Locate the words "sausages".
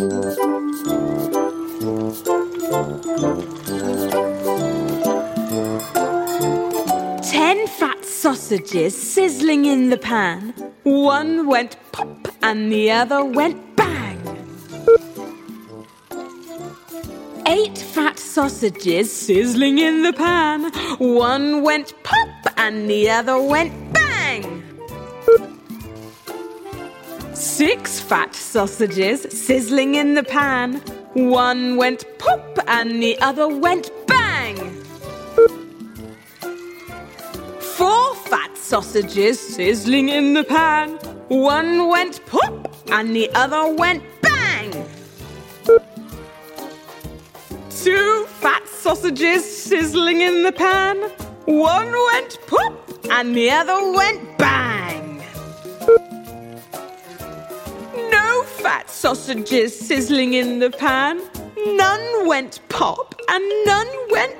8.02-8.96, 18.18-19.12, 28.34-29.22, 38.58-39.40, 48.68-49.42, 58.88-59.76